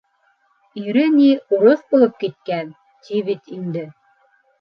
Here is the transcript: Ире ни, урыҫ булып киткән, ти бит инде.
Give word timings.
Ире 0.83 1.03
ни, 1.17 1.27
урыҫ 1.57 1.83
булып 1.91 2.15
киткән, 2.23 2.71
ти 3.09 3.21
бит 3.29 3.53
инде. 3.59 3.85